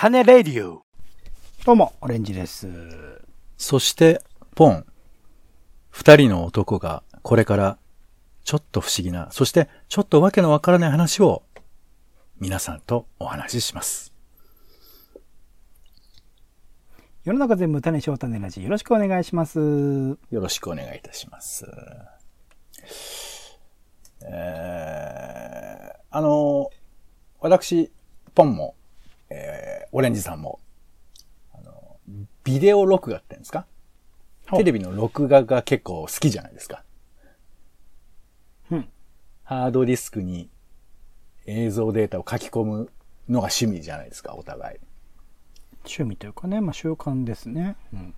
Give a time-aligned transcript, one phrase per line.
[0.00, 0.86] 種レディオ。
[1.66, 2.66] どうも、オレンジです。
[3.58, 4.22] そして、
[4.54, 4.86] ポン。
[5.90, 7.76] 二人の男がこれから
[8.42, 11.42] ちょっと不思議な、そしてちょっとわけのわからない話を
[12.38, 14.14] 皆さんとお話しします。
[17.24, 19.58] 世の中全部種翔種ラジよろしくお願いします。
[19.58, 21.66] よろしくお願いいたします。
[24.22, 26.70] えー、あの、
[27.38, 27.92] 私、
[28.34, 28.74] ポンも、
[29.28, 30.60] えー、オレンジさんも、
[31.52, 31.96] あの、
[32.44, 33.66] ビデオ録画って言うんですか？
[34.56, 36.82] テレビの録画が結構好きじゃないですか。
[38.70, 38.88] うん。
[39.44, 40.48] ハードディスクに
[41.46, 42.90] 映像データを書き込む
[43.28, 44.78] のが趣味じゃないですか、お互い。
[45.84, 47.76] 趣味というかね、まあ習慣ですね。
[47.92, 48.14] うん。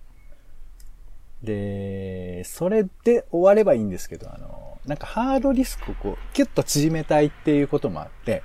[1.43, 8.43] で、それで終わればいいんですけど、あの、なんかハードディスクをこう、キュッと縮めたいっていうこともあって、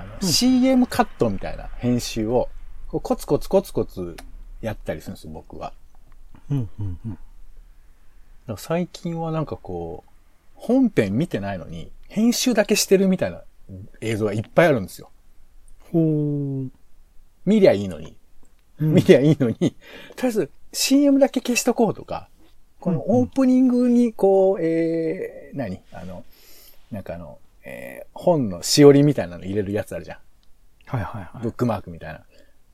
[0.00, 2.48] あの、CM カットみたいな編集を、
[2.88, 4.16] こうコツコツコツコツ
[4.60, 5.72] やったりするんですよ、僕は。
[6.50, 8.56] うん、うん、うん。
[8.56, 10.10] 最近はなんかこう、
[10.54, 13.42] 本編見てないのに、編集だけしてるみたいな
[14.00, 15.10] 映像がいっぱいあるんですよ。
[15.92, 16.68] ほー。
[17.46, 18.16] 見りゃいいのに。
[18.78, 19.74] 見りゃいいのに、とり
[20.24, 22.28] あえず CM だけ消しとこうとか、
[22.80, 25.82] このオープニングにこう、えー、何？
[25.92, 26.24] あの、
[26.90, 30.18] なんかあの、えー、本のしおりみたいなの入れるやつあるじゃん。
[30.86, 31.42] はいはいはい。
[31.42, 32.20] ブックマークみたいな。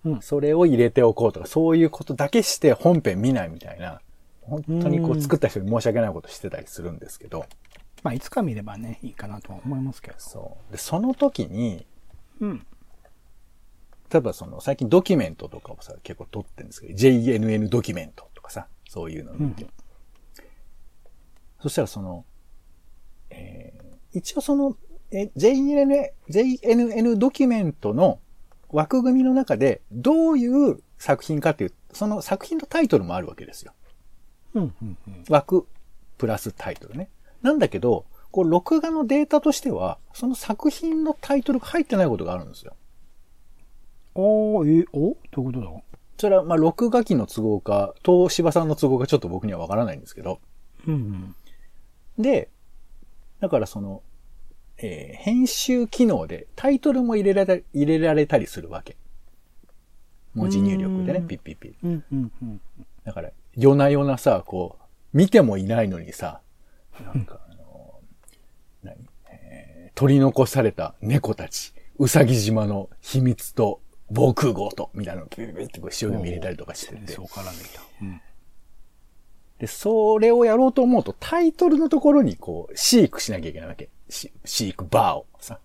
[0.04, 4.00] うんそれを入れておこうとか、そういうことだけして本編見ないみたいな、
[4.42, 7.46] 本当にこううん作った人に申し訳ないことしてたりするんですけど、
[8.04, 10.14] まあいつか見ればね、いいかなとは思いますけど。
[10.18, 10.72] そう。
[10.72, 11.84] で、その時に、
[12.40, 12.66] うん。
[14.12, 19.66] 例えばその、最近ドキュメントとかをさ、結構撮ってるんですけど、JNN ドキュメントとかさ、そういうのを見て。
[21.60, 22.24] そしたらその、
[23.30, 23.85] えー
[24.16, 24.76] 一応その、
[25.10, 28.18] え JNN、JNN ドキュメントの
[28.70, 33.72] 枠組みの中で、どういう作品かっていう、その作品のタイトルもあるわけですよ。
[34.54, 35.24] うん、うん、うん。
[35.28, 35.66] 枠、
[36.16, 37.10] プラスタイトルね。
[37.42, 42.74] なんだけど、こう、録画のデータとしては、その作品のタイトルが入ってないことがあるんですよ。
[44.14, 45.16] おー、え、お？
[45.30, 45.70] どういうことだ？
[46.18, 50.40] それは、まあ、録画機の都合か、東芝さんの都合かちょっと僕にはわからないんですけど。
[50.86, 52.22] うん、うん。
[52.22, 52.48] で、
[53.40, 54.02] だからその、
[54.78, 58.96] えー編集機能でタイトルも入れられ入れられたりするわけ。
[60.34, 61.74] 文字入力でねう、んピッピッピッ。
[61.82, 62.60] うん、うん、うん。
[63.04, 66.42] だから、夜な夜なさ、こう、見てもいないのにさ、
[67.02, 68.00] なんかあの、
[68.82, 68.96] 何、
[69.30, 73.80] えー取り残された猫たち、うさぎ島の秘密と
[74.10, 77.12] 防空壕と、みたいなのをピピピってこう塩で見れたりとかしてて。
[77.12, 77.80] そうから見た。
[78.02, 78.20] うん。
[79.58, 83.88] で、それをやろうと思うと、タイトルのところにこう、シークしなきゃいけないわけ。
[84.08, 85.58] シシークバーをさ。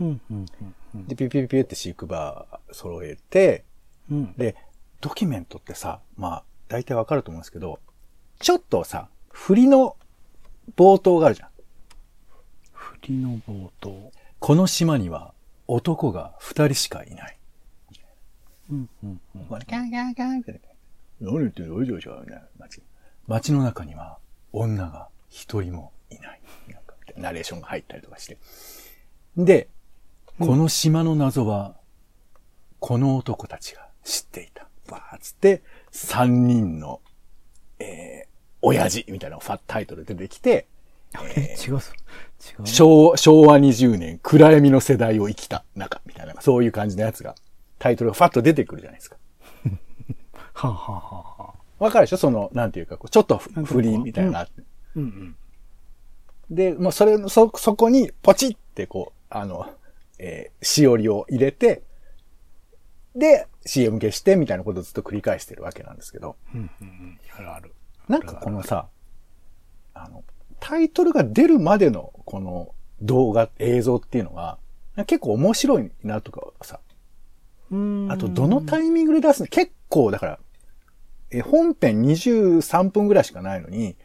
[0.00, 0.46] うん、うん、
[0.94, 1.06] うん。
[1.06, 3.64] で、ピピピピってシークバー揃えて、
[4.10, 4.32] うん。
[4.34, 4.56] で、
[5.00, 7.78] ドキュメントってさ、まあ、大体わかると思うんですけど、
[8.40, 9.96] ちょっとさ、振りの
[10.76, 11.48] 冒頭があるじゃん。
[12.72, 14.12] 振りの冒頭。
[14.38, 15.34] この島には
[15.68, 17.38] 男が二人しかいない。
[18.70, 19.44] うん、うん、うん。
[19.46, 20.71] これキャンキャンキャンって。
[21.22, 21.76] 何言ってんの？
[21.76, 22.82] おいしょおいしょみたいな街。
[23.28, 24.18] 街の中には
[24.52, 26.40] 女が一人もいない。
[26.68, 28.38] なんか、ナレーションが入ったりとかして。
[29.36, 29.68] で、
[30.38, 31.76] この島の謎は、
[32.80, 34.66] この男たちが知っていた。
[34.90, 35.62] バーッつって、
[35.92, 37.00] 三人の、
[37.78, 38.28] えー、
[38.60, 40.66] 親父みたいなファタイトル出てきて、
[41.36, 41.92] え、違うぞ。
[42.58, 42.66] 違う。
[42.66, 47.36] 昭和昭和20年暗闇の世代を生きた中みたいな、そういう感じのやつが、
[47.78, 49.16] タイトルがファッと出てくるじゃないですか。
[50.54, 51.00] はあ、はあは
[51.38, 52.16] あはあ、わかるでしょ？
[52.16, 54.62] その、なんていうか、こうちょっとふなんかこう振りみたいなのがあって。
[54.96, 55.36] うんうん。
[56.54, 59.68] で、もうそれ、そ、そこにポチってこう、あの、
[60.18, 61.82] えーしおりを入れて、
[63.16, 67.18] で、CM 消してみたいなことをずっと繰り返してるわけなんですけど、うんうんうん。
[67.36, 67.74] あるある。
[68.08, 68.88] なんかこのさ、
[69.94, 70.24] あの、
[70.60, 74.58] タイトルが出るまでのこの動画、映像っていうのが、
[75.06, 76.80] 結構面白いなとかさ、
[77.70, 79.46] うんあとどのタイミングで出すの？
[79.48, 80.38] 結構だから、
[81.32, 83.96] え、本編23分ぐらいしかないのに、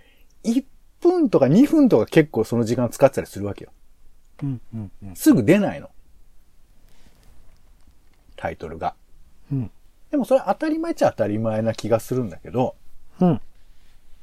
[0.43, 0.63] 1
[1.01, 3.71] 分とか2分とか結構その時間使ってたりするわけよ。
[4.43, 5.15] うんうんうん。
[5.15, 5.89] すぐ出ないの。
[8.37, 8.95] タイトルが。
[9.51, 9.71] うん。
[10.09, 12.75] でもそれ当たり前っちゃ当たり前な気がするんだけど、
[13.19, 13.41] うん。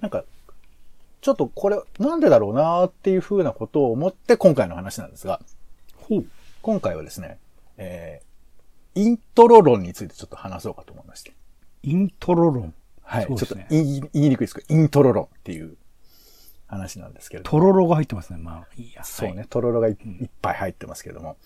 [0.00, 0.24] なんか、
[1.20, 5.40] ちょっとこれなんでだろうなーっていう風なことを思って今回の話なんですが、
[5.96, 6.26] ほう。
[6.62, 7.38] 今回はですね、
[7.76, 11.32] えー、イントロ論についてちょっと話そうかと思いまして。
[11.82, 12.72] イントロ論。
[13.04, 13.26] はい。
[13.26, 15.76] ちょっと言い言いにくいですけど、イントロ論っていう
[16.66, 18.38] 話なんですけれどとろろが入ってますね。
[18.38, 19.04] まあ、いいや。
[19.04, 19.46] そうね、はい。
[19.48, 21.36] とろろがいいっぱい入ってますけども、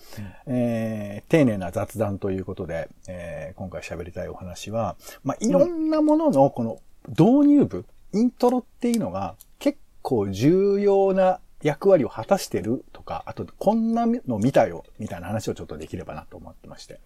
[0.46, 6.78] えー丁寧な雑談ということで、えー今回喋りたいお話は、まあ、いろんなもののこの
[7.08, 17.00] 導入部、イントロっていうのが結構重要な役割を果たしてるとか、あとこんなの見たよ、みたいな話をちょっとできればなと思ってまして。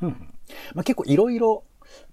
[0.00, 0.32] うん
[0.74, 1.64] まあ、結構いろいろ、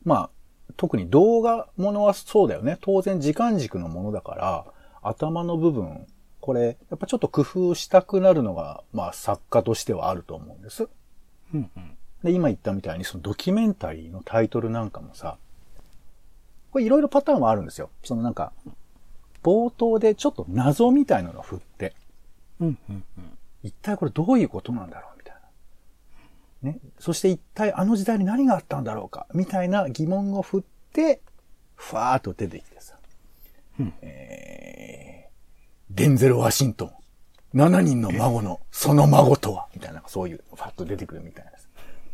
[0.04, 0.30] まあ、
[0.78, 2.78] 特に動画ものはそうだよね。
[2.82, 4.66] 当然時間軸のものだから、
[5.02, 6.08] 頭の部分、
[6.42, 10.88] これ、やっぱちょっと工夫したくなるのが、まあ作家としてはあると思うんです。
[11.54, 11.98] うんうん。
[12.24, 15.38] で、今言ったみたいにそのドキュメンタリーのタイトルなんかもさ、
[16.72, 17.90] これいろいろパターンはあるんですよ。
[18.04, 18.52] そのなんか、
[19.44, 21.94] 冒頭でちょっと謎みたいなのを振って、
[22.60, 23.04] うんうん
[23.64, 25.15] 一体これどういうことなんだろう。
[26.66, 26.80] ね。
[27.00, 29.28] そして一体あの時代に何があったんだろうか？
[29.34, 31.22] みたいな疑問を振って、
[31.76, 32.96] ふわーっと出てきてさ。
[33.80, 36.92] うんえー、デンゼル・ワシントン。
[37.54, 39.68] 7人の孫の、その孫とは？
[39.74, 41.58] みたいな、そういう、ファッと出てくるみたいなさ。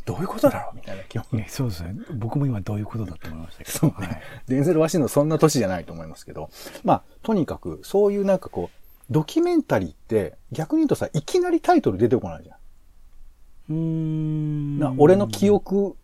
[0.05, 0.75] どういうことだろう？
[0.75, 1.95] みたいな基本ね、そうですね。
[2.13, 3.77] 僕も今どういうことだと思いましたけど。
[3.77, 4.07] そうね。
[4.07, 4.21] はい。
[4.47, 6.51] デンゼル・ワシントンそんな年じゃないと思いますけど、
[6.83, 8.77] まあ、とにかく、そういうなんかこう、
[9.09, 12.57] ドキュメンタリーって、逆に言うとさ、いきなりタイトル出てこないじゃん。
[13.71, 14.79] うーん。
[14.79, 15.95] な俺の記憶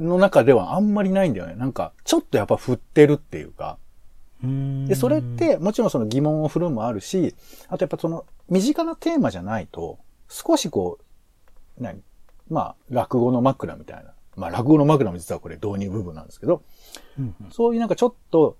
[0.00, 1.54] の中ではあんまりないんだよね。
[1.54, 3.78] なんか、ちょっとやっぱ振ってるっていうか。
[4.42, 7.34] で、それっ、て、もちろんその疑問を振るもあるし、
[7.68, 9.98] あとやっぱその、身近なテーマじゃないと、
[10.28, 10.98] 少しこ
[11.78, 12.02] う、何？
[12.48, 14.12] まあ、落語の枕みたいな。
[14.36, 16.62] まあ、落語の枕も実はこれ導入部分なんですけど、
[17.18, 17.50] うんうん。
[17.50, 18.56] そういうなんかちょっと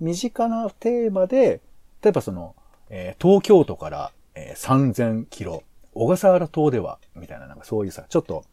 [0.00, 1.60] 身近なテーマで、
[2.02, 2.56] 例えばその、
[2.90, 8.44] えー東京都から、えー3000キロ、小笠原島では、みたいななんかそういうさ、ちょっと、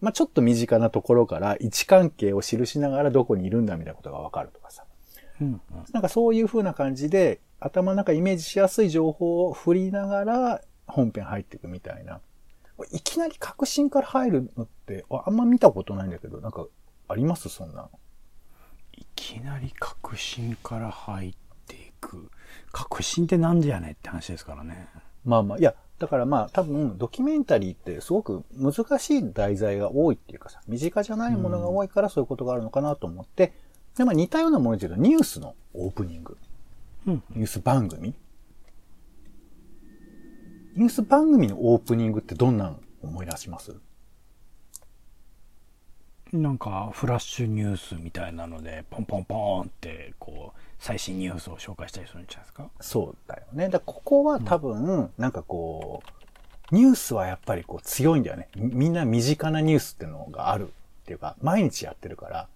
[0.00, 4.84] まあ、ちょっと身近なところから位置関係を記しながらどこにいるんだみたいなことがわかるとかさ。
[5.40, 5.60] うんうん。
[5.92, 12.20] なんかそういう風な感じで、頭の中イメージしやすい情報を振りながら本編入っていくみたいな。
[12.92, 16.66] いきなり革新から入るのって、ああんま見たことないんだけど、なんか、
[17.08, 17.50] あります？
[17.50, 17.90] そんなの。
[18.94, 21.34] いきなり革新から入っ
[21.66, 22.30] ていく。
[22.72, 23.90] 革新ってなんじゃね？
[23.90, 24.88] って話ですからね。
[25.26, 33.52] まあまあ、いや、だからまあ多分ドキュメンタリーってすごく難しい題材が多いっていうかさ、身近じゃないものが多いからそういうことがあるのかなと思って、
[33.96, 36.36] でまあ似たようなもので言うとニュースのオープニング、
[37.06, 37.22] うん。
[37.30, 38.14] ニュース番組。
[40.74, 43.74] ニュース番組のオープニングってどんなん思い出します？
[46.32, 52.70] なんか、フラッシュニュースみたいなので、ポンポンポンって、こう、最新ニュースを紹介したりするんじゃないですか？
[52.80, 53.68] そうだよね。
[53.68, 56.02] だここは多分、なんかこ
[56.72, 58.48] う、ニュースはやっぱりこう強いんだよね。
[58.56, 60.70] みみんな身近なニュースっていうのがあるっ
[61.04, 62.48] ていうか、毎日やってるから、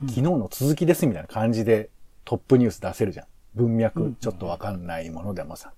[0.00, 1.90] 昨日の続きですみたいな感じで
[2.24, 3.26] トップニュース出せるじゃん。
[3.54, 5.72] 文脈ちょっとわかんないものでもさ。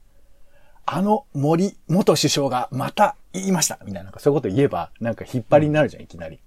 [0.85, 6.41] あの森元首相がまた言いましたみたいな、なんかそういうこと言えば、なんか引っ張りになるじゃん、いきなり。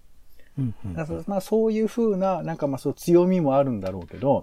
[1.26, 4.42] まあそういう風な、なんかまあそう強みもあるんだろうけど、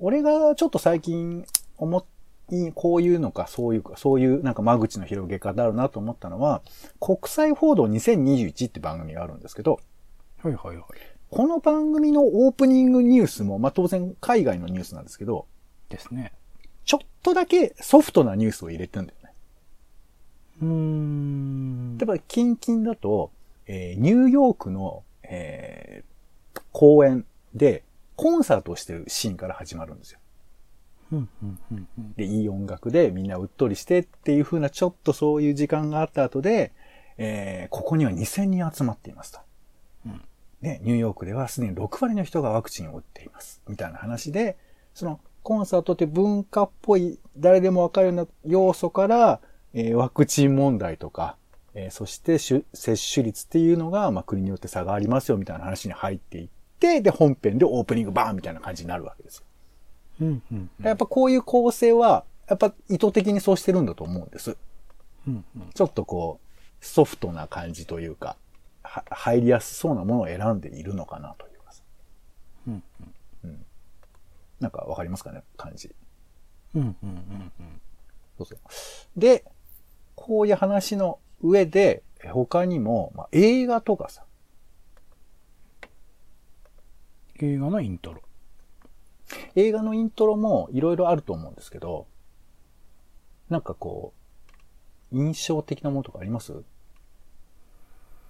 [0.00, 1.44] 俺がちょっと最近
[1.76, 2.06] 思
[2.50, 6.62] い、こういうのか、そういうか、そういうなんか間口の広げ方あるなと思ったのは、
[6.98, 9.78] 国際報道2021って番組があるんですけど、
[10.42, 10.86] はいはいはい。
[11.30, 15.46] この番組のオープニングニュースも、まあ当然海外のニュースなんですけど、
[15.90, 16.32] ですね。
[16.86, 19.34] ちょっとだけソフトなニュースを入れてるんだよね。
[20.62, 21.98] うーん。
[21.98, 23.30] 例えば、近々だと、
[23.66, 26.10] えーニューヨークの、えー
[26.72, 27.82] 公園で
[28.20, 30.20] コンサートをしてるシーンから始まるんですよ。
[32.16, 36.72] で、いい音楽でみんなうっとりしてっていう風なちょっとそういう時間があった後で、
[37.16, 39.40] えーここには2000人集まっていますと。
[40.04, 40.20] うん
[40.60, 43.62] で、ニューヨークではすでに6割の人がワクチンを打っています。
[43.66, 44.58] みたいな話で、
[44.92, 49.40] そのコンサートって文化っぽい誰でもわかるような要素から、
[49.72, 51.36] えーワクチン問題とか、
[51.72, 59.44] えーそして接種率っていうのが、まあ、国によって差がありますよみたいな話に入っていって、で、本編でオープニングバーンみたいな感じになるわけですよ。
[60.22, 64.56] うんうんやっぱこういう構成は、やっぱ意図的にそうしてるんだと思うんです。
[65.26, 65.70] うんうん。
[65.72, 68.36] ちょっとこう、ソフトな感じというか、
[68.82, 71.82] は入りやすそうなものを選んでいるのかなというかさ。
[72.66, 72.82] うん
[74.60, 75.94] なんかわかりますかね感じ。
[76.74, 77.80] うんうんうんうん。
[78.38, 78.58] そうそう。
[79.16, 79.44] で、
[80.14, 84.24] こういう話の上で、他にも、まあ、映画とかさ、
[87.46, 88.22] 映画のイントロ。
[89.54, 92.06] 映画のイントロもいろいろあると思うんですけど、
[93.48, 94.12] なんかこ
[95.12, 96.52] う、印象的なものとかあります？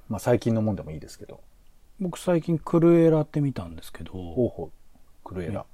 [0.09, 1.41] まあ最近のもんでもいいですけど。
[2.01, 4.71] 僕最近クルエラって見たんですけど、ほうほう。
[5.23, 5.67] クルエラ。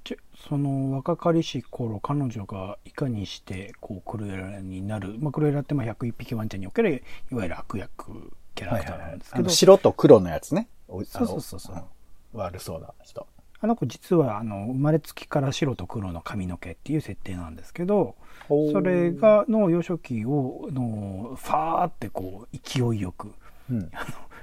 [0.47, 10.67] その若かりし頃彼女がいかにしてこうクルエラになる、まあ、クルエラってまあ101匹ワンちゃんにおけるいわゆる悪役キャラクターなんですけど、あの白と黒のやつね。
[10.89, 11.85] おそうそうそうそう
[12.33, 13.27] 悪そうな人。
[13.59, 18.15] あの子実はあの生まれつきから白と黒の髪の毛っていう設定なんですけど
[18.47, 23.33] それ、がの幼少期をのファーってこう勢いよく
[23.69, 23.91] うん。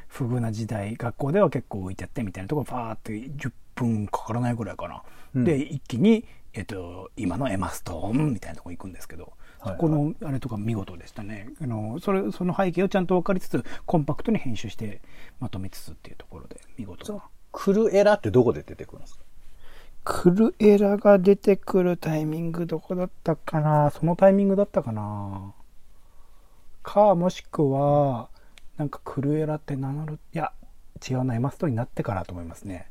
[0.08, 5.02] 不遇な時代学校では結構置いてあってみたいなところファーって10分かからないぐらいかな、
[5.34, 5.44] うん。
[5.44, 9.76] で一気に、えっと今のエマ・ストーンみたいなところ行くんですけど、はいはい。
[9.76, 11.48] そこのあれとか見事でしたね。
[11.60, 15.02] あのそれその背景をちゃんと分かりつつコンパクトに編集して
[15.40, 17.22] まとめつつっていうところで見事な
[17.56, 19.23] クルエラってどこで出てくるんですか？
[20.02, 23.90] クルエラが出てくるタイミングどこだったかな？
[23.90, 25.54] そのタイミングだったかな？
[26.82, 28.28] かもしくは
[28.76, 30.52] なんかクルエラって名乗るいや
[31.08, 32.88] 違うなエマストになってからと思いますね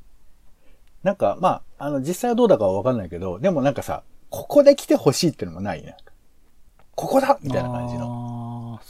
[1.03, 5.97] なんか、まあ、あの、実際はどうだかはわかんないけど、でもなんかさ、ここで来てほしいっていうのもないね。
[6.95, 8.22] ここだみたいな感じの。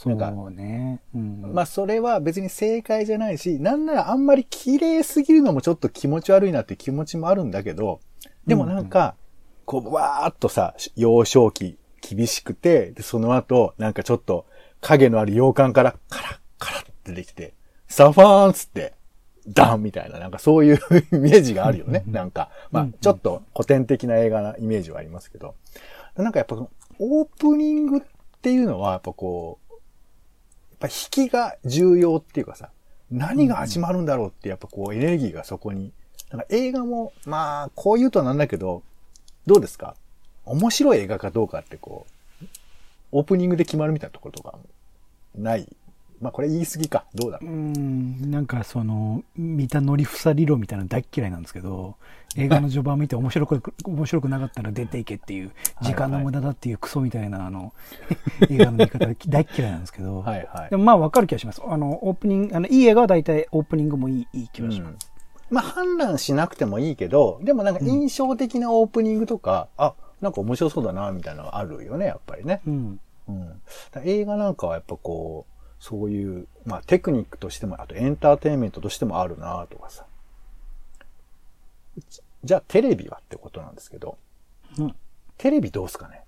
[0.04, 8.00] そうねうんまあ、それは別に正解じゃないし、なんならあんまり綺麗すぎるのもちょっと気持ち悪いなって気持ちもあるんだけど、
[8.46, 9.14] でもなんか、
[9.64, 14.46] こう、わーっとさ、幼少期厳しくて、で、その後、なんかちょっと
[14.80, 17.54] 影のある洋館からカラッカラッってできて、
[17.88, 18.94] サファーンつって、
[19.46, 20.76] ダンみたいな、なんかそういう
[21.12, 22.02] イメージがあるよね。
[22.06, 25.54] なんか、まあ、ちょっと古典的な映画なイメージはありますけど。
[26.16, 26.56] なんかやっぱ、
[26.98, 28.00] オープニングっ
[28.40, 29.63] ていうのは、やっぱこう、
[30.78, 32.70] ぱ引きが重要っていうかさ、
[33.10, 35.92] 何が始まるんだろうって、やっぱこう、エネルギーがそこに。
[36.30, 38.82] なんか映画も、まあ、こう言うとなんだけど、
[39.46, 39.94] どうですか？
[40.44, 42.06] 面白い映画かどうかってこ
[42.42, 42.44] う、
[43.12, 44.58] オープニングで決まるみたいなところとか、
[45.36, 45.68] ない？
[46.20, 47.04] まあ、これ言い過ぎか。
[47.14, 47.54] どうだろうう。
[47.54, 51.96] んなんかその見た乗りふさ理論みたいなの大っ嫌いなんですけど
[52.36, 55.52] 映画の序盤見て面白く 面白くなかったら出ていけっていう
[55.82, 57.72] 時間の無駄だっていうクソみたいなあの
[58.50, 60.76] 映画の見方大っ嫌いなんですけど、はいはいで。
[60.76, 65.10] もまあ分かる気がしますあのオープニングあのいい映画は大体オープニングもいいいい気がします、
[65.50, 72.60] まあ、判断しなくてもいいけど、でもなんか印象的なオープニングとか、あ、なんか面白そうだな、みたいなのがあるよね、やっぱりね。
[72.66, 73.62] うんうん。
[74.04, 75.53] 映画なんかはやっぱこう、
[75.84, 80.06] そういう、まあテクニックとしても、あとエンターテインメントとしてもあるなとかさ。
[82.08, 84.16] じじゃあテレビはってことなんですけど、
[84.78, 84.94] うん。
[85.36, 86.22] テレビどうすかね？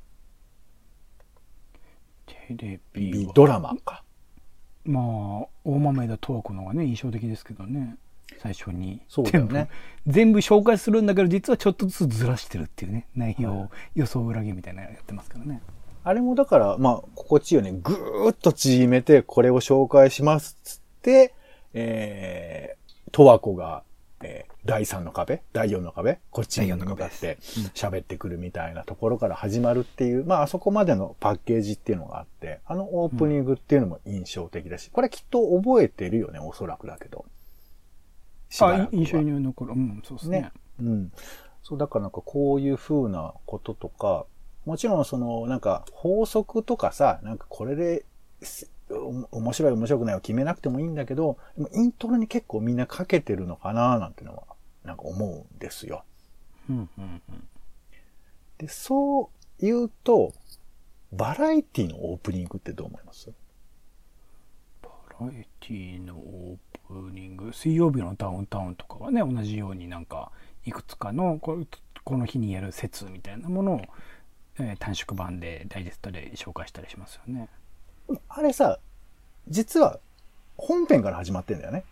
[2.27, 4.05] テレビドラマか。
[4.85, 5.03] まあ
[5.65, 7.97] 大豆田十和子の方がね印象的ですけどね。
[8.43, 9.01] 最初に。
[9.09, 9.51] そうだよね。
[9.53, 9.65] 全
[10.05, 10.13] 部。
[10.13, 15.63] 全部紹介するんだけど実はちょっとずつずらしてるっていうね内容予想裏切りみたいなのやってますからね
[16.09, 17.73] あれもだから、まあ、心地よね。
[17.73, 21.35] ぐーっと縮めて、これを紹介しますっつって、
[21.75, 23.83] えー、十和子が、
[24.23, 25.43] えー第3の壁？
[25.53, 26.19] 第4の壁？
[26.31, 27.39] こっちに向かって
[27.75, 37.25] 喋ってくるみたいなところから始まるっていう、まあ、あそこまでのパッケージっていうのがあって、あのオープニングっていうのも印象的だし、これきっと覚えてるよね、おそらくだけど。
[38.61, 40.53] あ印象に残るうんそうですねね。
[40.81, 41.13] うん。
[41.63, 44.27] そう、だからなんかこういう風なこととか、
[44.67, 48.05] もちろんそのなんか法則とかさ、なんかこれで
[49.31, 54.43] 面白い面白くないを決めなくてもいいんだけど、でもイントロに結構みんなかけてるのかななんてのは、
[54.85, 56.05] なんか思うんですよ。
[56.69, 57.49] うんうんうん。
[58.59, 59.29] で、そう
[59.65, 60.33] 言うと、
[61.13, 63.31] バラエティのオープニングってどう思います？
[64.83, 67.53] バラエティのオープニング？
[67.53, 70.33] 水曜日のダウンタウンとかはね同じようになんか
[70.65, 71.65] いくつかのこ
[72.05, 73.81] この日にやる説みたいなものを、
[74.59, 77.49] えー短縮版でダイジェストで紹介したりしますよね。
[78.29, 78.79] あれさ、
[79.49, 80.01] 実は
[80.57, 81.85] 本編から始まってんだよね。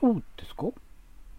[0.00, 0.66] そうですか？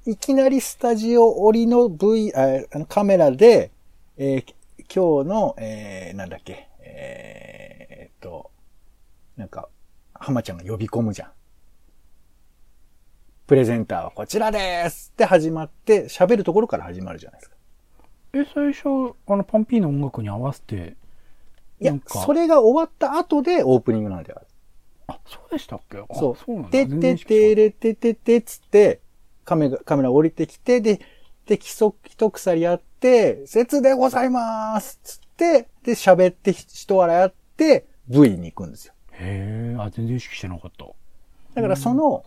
[0.05, 3.71] いきなりスタジオ折りの V、あカメラで、
[4.17, 4.55] えー
[4.91, 8.49] 今日の、えーなんだっけ、えーっと、
[9.37, 9.69] なんか、
[10.15, 11.31] 浜ちゃんが呼び込むじゃん。
[13.45, 17.55] プレゼンターはこちらですって始まって、喋るところから始まるじゃないですか。
[18.33, 20.95] え最初あのパンピーの音楽に合わせて
[21.79, 22.19] いやなん、か。
[22.19, 24.41] それが終わった後でオープニングなんだよ。
[25.07, 25.97] あそうでしたっけ？
[25.97, 26.35] あそう。
[26.35, 26.69] そうなんだ。
[26.69, 28.99] てててれてててつって、
[29.45, 30.97] カメラ、カメラ降りてきて、で、
[31.47, 38.93] で、規則一鎖やって、説でございますつって、で、喋って一笑いあって、V に行くんですよ。
[39.13, 40.85] へえあ全然意識してなかった。
[41.55, 42.23] だからその、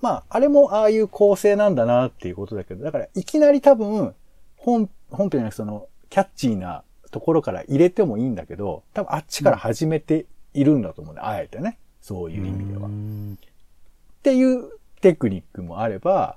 [0.00, 4.14] まあ、あれもああいう構成なんだなっていうことだけど、だからいきなり多分、
[4.56, 11.78] 本、本編じゃなくてその、キャッチーなところから入れてもいいんだけど、多分あっちから始めているんだと思うんだ、あえてね。
[12.00, 12.86] そういう意味では。
[12.86, 14.70] うんっていう
[15.00, 16.36] テクニックもあれば、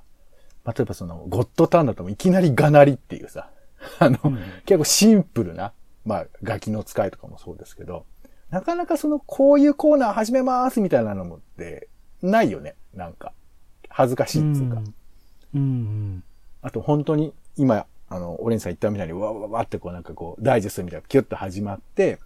[0.64, 3.50] 例えばその、ゴッドタンだともいきなりがなりっていうさ、
[3.98, 5.72] あの、うん結構シンプルな、
[6.04, 8.06] まあ、ガキの使いとかもそうですけど、
[8.50, 11.88] なかなかその、こういうコーナー始めますみたいなのもって、
[12.22, 12.76] ないよね。
[12.94, 13.32] なんか、
[13.88, 14.76] 恥ずかしいっつうか。
[14.76, 14.94] うん
[15.54, 16.24] うん
[16.62, 22.18] あと本当に今、あの、オレンジさん言ったみたいに、わわわわってこうなんかこう、ダイジェストみたいなキュッと始まって、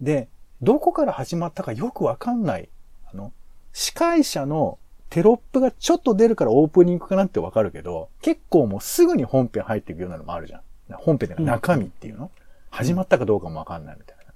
[0.00, 0.28] で、
[0.62, 2.68] どこから始まったかよくわかんない。
[3.12, 3.32] あの、
[3.72, 4.78] 司会者の
[5.10, 10.62] テロップがちょっと出るからオープニングかなってわかるけど、結構もうすぐに本編入っていくようなのもあるじゃん。
[10.94, 12.30] 本編って中身っていうの、
[12.70, 14.22] 始まったかどうかもわかんないみたいな。
[14.22, 14.34] だか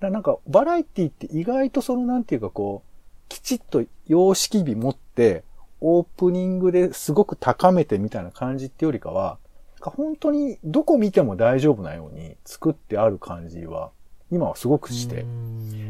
[0.00, 2.90] らなんか、バラエティって意外とそのなんていうかこう、
[3.28, 5.44] きちっと様式美持って、
[5.80, 9.38] オープニングですごく高めてみたいな感じってよりかは、
[9.80, 13.90] か本当にどこ見ても大丈夫なように作ってある感じは、
[14.30, 15.24] 今はすごくして。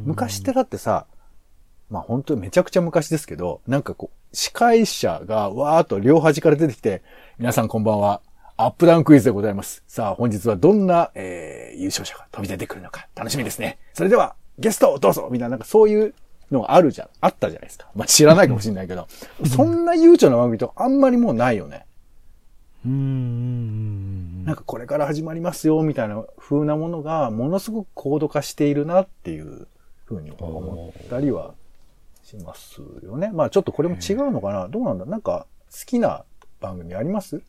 [0.04, 1.06] 昔ってだってさ、
[1.88, 7.02] まあ本当にめちゃくちゃ昔ですけど、なんかこう、司会者がわーっと両端から出てきて、
[7.38, 8.20] 皆さんこんばんは、
[8.58, 9.82] アップダウンクイズでございます。
[9.86, 13.78] さあ本日はどんな、えー、優勝者が飛び出てくるのか楽しみですね。
[13.94, 16.14] それでは、ゲストをどうぞみたいな、なんかそういう
[16.50, 17.88] のがあるじゃん、あったじゃないですか。
[17.94, 19.08] まあ知らないかもしれないけど、
[19.46, 21.86] そんな悠長な番組とあんまりもうないよね。
[22.84, 29.66] うんなんかこれから始まりますよ、みたいな風なものが、ものすごく高度化しているなっていう
[30.08, 31.54] 風に思ったりは
[32.22, 33.30] しますよね。
[33.32, 34.68] まあちょっとこれも違うのかな？
[34.68, 36.24] どうなんだなんか好きな
[36.60, 37.40] 番組あります？
[37.40, 37.44] 好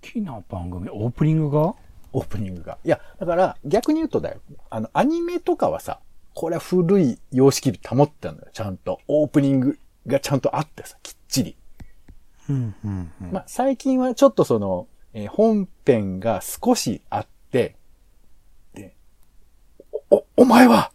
[0.00, 0.88] きな番組？
[0.88, 1.74] オープニングが？
[2.12, 2.78] オープニングが。
[2.84, 4.40] いや、だから逆に言うとだよ。
[4.68, 5.98] あの、アニメとかはさ、
[6.34, 8.48] これは古い様式保ってたんだよ。
[8.52, 9.00] ちゃんと。
[9.08, 11.56] オープニングがちゃんとあってさ、きっちり。
[12.48, 17.76] うんうんうんまあ、最近はちょっとその、えー本編が少しあって、
[18.74, 18.96] で、
[20.10, 20.92] お、おお前は、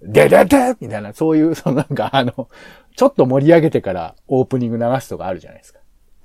[0.00, 2.48] でででみたいな、そういう、そのなんかあの、
[2.96, 5.80] ちょっと盛り上げてからオープニング流すとかあるじゃないですか。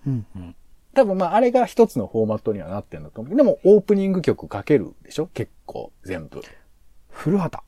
[0.06, 0.56] うんうん
[0.94, 3.36] 多分まあ、あれが一つのフォーマットにはなってんだと思う。
[3.38, 5.28] でも、オープニング曲かけるでしょ？
[5.28, 6.42] 結構、全部。
[7.10, 7.64] 古畑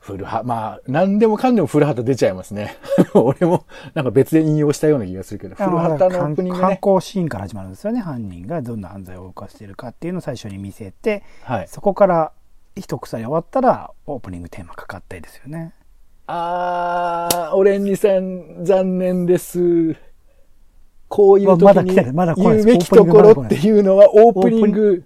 [0.00, 2.76] 古畑、まあ、何でもかんでも古畑出ちゃいますね。
[3.14, 6.76] 俺も、なんか別で引用したような気がするけど、古畑のオープニング観ね。
[6.76, 11.68] 光シーンから始まるんですよね犯人がどんな犯罪を犯しているかっていうのを最初に見せてはい。
[11.68, 12.32] そこから
[12.74, 15.74] 一鎖終わったらオープニングテーマかかったりですよね
[16.26, 19.96] あー、オレンジさん、残念です。
[21.08, 25.04] こういう時に言うべきところっていうのはオープニング。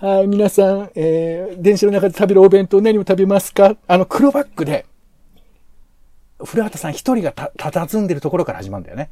[0.00, 3.74] はい、皆さん、えー、電車の中で食べるお弁当何を食べますか？
[3.88, 4.86] あの、黒バックで、
[6.44, 9.10] 古畑さん一人がた、佇んでるところから始まるんだよね。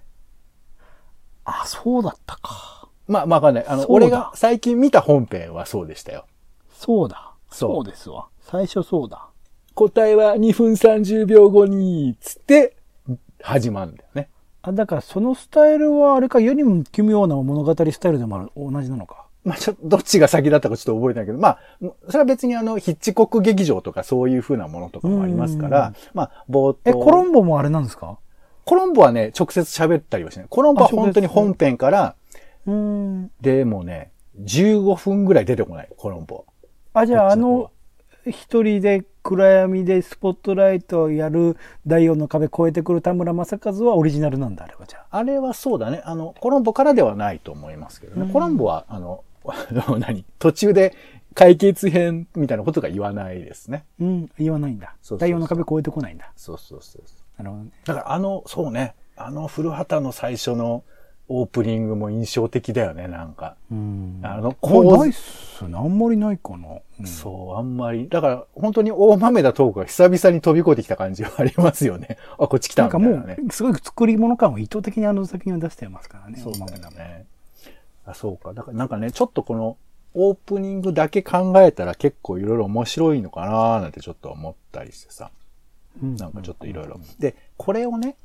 [1.45, 2.89] あそうだったか。
[3.09, 3.67] まあ、まあわかんない。
[3.67, 6.25] あの、俺が最近見た本編はそうでしたよ。
[6.73, 7.33] そうだ。
[7.51, 7.71] そう。
[7.73, 8.29] そうですわ。
[8.43, 9.27] 最初そうだ。
[9.75, 12.77] 答えは2分30秒後に、つって、
[13.43, 14.29] 始まるんだよね。
[14.63, 18.51] あだからそのスタイルはあれか世にも奇妙な物語スタイルでもある。
[18.57, 21.59] 同じなのかまあ、ちょっと、どっちが先だったかちょっと覚えてないけど、まあ、
[22.09, 26.79] それは別にあの、ヒッチコック劇場とかそういう風なものとかもありますから、まあ、冒頭。
[26.85, 28.19] えコロンボもあれなんですか？
[28.65, 30.47] コロンボはね、直接喋ったりはしない。
[30.51, 32.17] コロンボは本当に本編から、
[32.67, 34.11] うーんでもね、
[34.43, 36.45] 15分ぐらい出てこない、コロンボ
[36.93, 37.03] は。
[37.03, 37.71] あじゃああの
[38.27, 41.57] 一人で暗闇でスポットライトをやる
[41.87, 46.03] 第四の壁越えてくる田村正和はオリジナルなんだあれはじゃああれはそうだね。
[46.05, 48.33] あの、コロンボからではないと思いますけどね。
[48.33, 49.23] コロンボは、あの
[49.99, 50.25] 何？
[50.39, 50.95] 途中で
[51.35, 53.85] 解決編みたいなことが言わないですね。
[54.01, 57.43] うん言わないんだそうそうそうの壁越えてこないんだそうそうそうそう。
[57.43, 58.95] なるほどねだからあの、そうね。
[59.17, 60.85] あの古畑の最初の
[61.29, 63.57] オープニングも印象的だよね、なんか。
[63.71, 65.19] うんあの、これないっね
[65.75, 66.69] あんまりないかな、
[67.01, 68.09] うんそう、あんまり。
[68.09, 72.17] だから、本当に大豆田トークが久々に飛び越えてきた感じはありますよね。
[72.39, 73.37] あ、こっち来たなんかもみたいなね。
[73.49, 77.27] うすごい作り物感を意図的にあの作品を出してますからねそう大豆田もだよね。
[78.07, 78.55] あ、そうか。
[78.55, 79.77] だからなんかね、ちょっとこの
[80.15, 85.31] オープニングだけ考えたら結構いろいろ面白いのかなーなんてちょっと思ったりしてさ。
[86.03, 86.99] うんなんかちょっといろいろ。
[87.19, 88.17] で、これをね、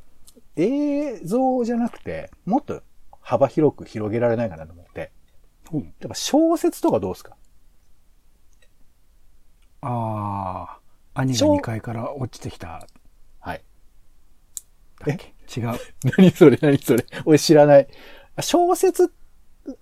[0.55, 2.81] 映像じゃなくて、もっと
[3.21, 5.11] 幅広く広げられないかなと思って。
[5.73, 7.35] うんやっぱ小説とかどうですか？
[9.81, 10.77] あ
[11.15, 12.85] あ兄がそう2階から落ちてきた
[13.39, 13.63] はい。
[15.05, 15.33] だっけ？
[15.59, 15.73] 違う
[16.17, 17.87] 何それ何それ俺知らない。
[18.41, 19.11] 小説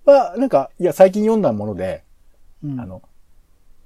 [0.04, 2.04] は、なんか、いや、最近読んだもので、
[2.62, 2.80] うん。
[2.80, 3.02] あの、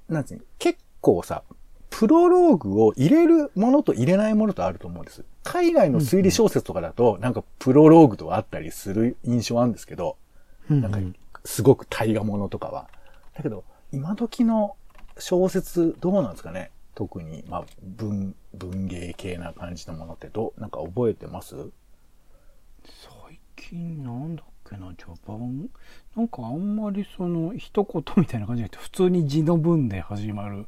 [0.09, 1.43] なんつうの、結構さ、
[1.89, 5.23] プロローグを入れるものと入れないものとあると思うんです。
[5.43, 10.17] 海外の推理小説とかだと、なんかプロローグとかあったりする印象あるんですけど、
[10.69, 10.99] うんなんか、
[11.45, 12.89] すごく大河ものとかは。
[13.33, 14.75] だけど、今時の
[15.19, 16.71] 小説どうなんですかね？
[16.95, 21.55] 特に、まあ、文、文芸系な感じのものってどう、なんか覚えてます？
[22.83, 25.69] 最近なんだっけな序盤
[26.15, 30.65] なんかあんまりその一言みたいな感じじゃなくて普通に字の文で始まる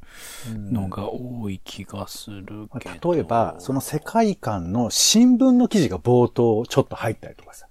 [0.54, 7.68] のが多い気がするけど、例えば、その世界観の新聞の記事が冒頭ちょっと入ったりとかさ。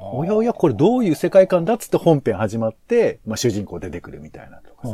[0.00, 4.88] おやおや、これどういう世界観だっつって本編始まって、まあ主人公出てくるみたいなとか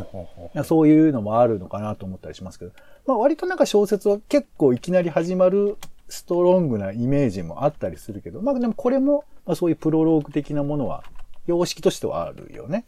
[0.55, 0.64] さ。
[0.64, 2.73] そういうのもあるのかなと思ったりしますけど、
[3.07, 5.77] まあ割となんか小説は結構いきなり始まる
[6.14, 11.05] ストロングなイメージもあったりするけど、まあでもこれも、まあそういうプロローグ的なものは、
[11.46, 12.85] 様式としてはあるよね。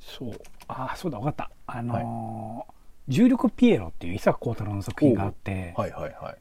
[0.00, 0.32] そう
[0.66, 2.72] ああそうだ分かったあのー
[3.08, 6.36] 重力ピエロっていう伊坂幸太郎の作品があって、はいはいはい。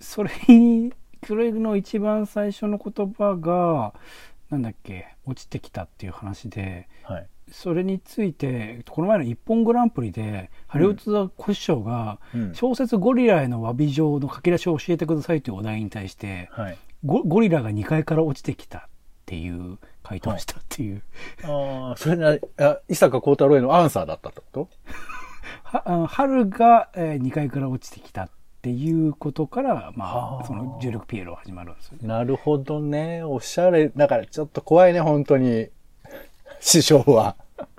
[0.00, 0.92] それに
[1.26, 3.94] それの一番最初の言葉が
[4.50, 7.26] なんだっけ落ちてきたっていう話ではい。
[7.50, 16.78] それについてこの前の「一本グランプリ」でハリウッドザコシショウがうん小説「ゴリラへの詫び状」の書き出しを教えてくださいというお題に対してはい。
[17.04, 18.82] ゴゴリラが2階から落ちてきたっ
[19.26, 21.02] ていう回答をしたっていう、
[21.42, 24.68] ああ、それな、あ伊坂幸太郎へのアンサーだったってこと？
[25.62, 28.30] は春が、え2階から落ちてきたっ
[28.62, 32.08] ていうことから、まはああ、その重力ピエロ始まるんですよね。
[32.08, 33.22] なるほどね。
[33.22, 33.88] おしゃれ。
[33.90, 35.68] だからちょっと怖いね、本当に。
[36.64, 37.36] 師匠は。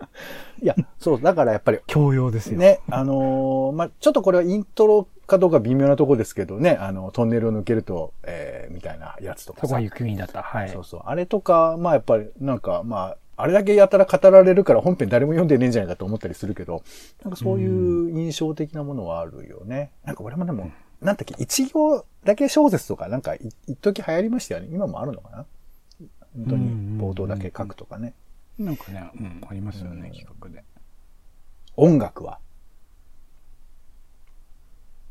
[0.61, 2.59] いや、そう、だからやっぱり、教養ですよ。
[2.59, 9.81] ね、あのーまあ、ちょっとこれはイントロかどうか微妙なとこですけどね、あの、トンネルを抜けると、えー、みたいなやつとかさそこは。
[9.81, 10.43] 雪国だった。
[10.43, 10.69] はい。
[10.69, 11.01] そうそう。
[11.05, 16.83] あれとか、まあやっぱり、なんか、まあ、あれだけやたら語られるから本編誰も読んでねえんじゃないかと思ったりするけど、
[17.23, 19.91] なんかそういう印象的なものはあるよね。
[20.05, 20.71] なんか俺もでも、
[21.01, 24.69] なんだっけ、一行だけ小説とか、なんかい一時流行りましたよね。
[24.71, 25.45] 今もあるのかな？
[26.37, 28.13] 本当に冒頭だけ書くとかね。
[28.57, 30.15] なんかね、うん、ありますよね、うん。
[30.15, 30.63] 企画で。
[31.75, 32.39] 音楽は？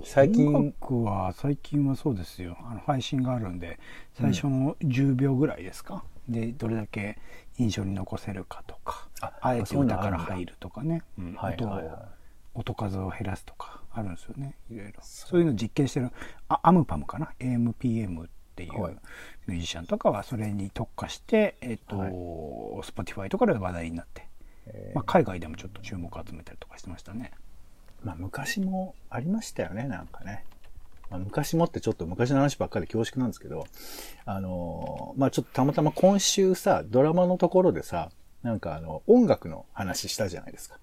[0.02, 2.56] 最近、音楽は最近はそうですよ。
[2.62, 3.78] あの配信があるんで
[4.14, 7.18] 最初の10秒ぐらいですか、でどれだけ
[7.58, 11.96] 印象に残せるかとかああえて歌から入るとかね、うん音をはいはいはい。
[12.54, 14.94] 音数を減らすとかあるんですよねいろいろ。
[15.02, 15.40] そう。
[15.40, 16.10] いうの実験してる
[16.48, 18.96] あアムパムかな？AMPM っていうはい
[19.46, 24.26] ミュージシャンとかはそれに特化して、えっとはい Spotify とかで話題になって、
[24.66, 27.32] えーまあ、海外でもちょっと注目を集めたりとかしてましたね。
[28.02, 30.44] まあ昔もありましたよね、なんかね。
[31.10, 33.66] まあ、昔もってちょっと昔の話ばっかりで恐縮なんですけど、
[34.24, 38.10] あのーまあちょっとたまたま今週さ、ドラマのところでさ、
[38.42, 40.78] なんかあの、音楽の話したじゃないですか。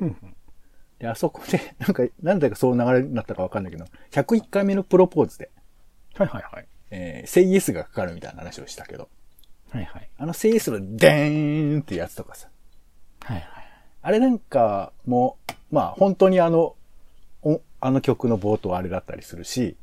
[0.00, 0.34] うんうん
[0.98, 5.50] で、あそこで、なんか、なんだかそう流れになったかわかんないけど、101回目のプロポーズで、
[6.14, 6.66] はいはいはい。
[6.90, 9.08] えー、セイエスがかかるみたいな話をしたけど、
[9.70, 10.08] はいはい。
[10.16, 12.48] あのセイエスのデーンってやつとかさ、
[13.20, 13.46] はいはい。
[14.02, 15.36] あれなんかも、
[15.70, 16.76] まあ本当にあの、
[17.42, 19.76] おあの曲の冒頭あれだったりするし、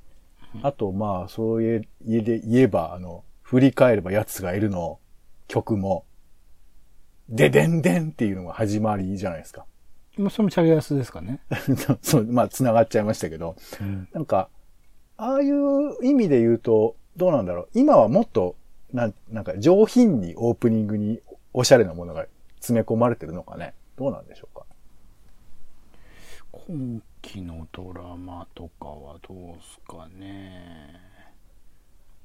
[0.63, 4.99] あとまあそういう家で言えば、あの、振り返れば奴がいるの
[5.47, 6.05] 曲も、
[7.29, 9.65] ででんでんっていうのが始まりじゃないですか。
[10.17, 11.39] まあ、それもチャリアスですかね。
[12.01, 14.07] そう、まあ繋がっちゃいましたけど、うん。
[14.13, 14.49] なんか、
[15.17, 17.69] ああいう意味で言うと、どうなんだろう。
[17.73, 18.56] 今はもっと、
[18.93, 21.21] なん、なんか上品にオープニングに
[21.54, 22.25] おしゃれなものが
[22.56, 23.73] 詰め込まれてるのかね。
[23.97, 24.65] どうなんでしょうか。
[26.67, 30.99] 今期のドラマとかはどうすかね。